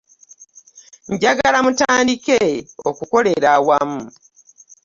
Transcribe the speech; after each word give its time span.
Njagala 1.13 1.59
mutandike 1.65 2.39
okukolera 2.89 3.49
awamu. 3.57 4.01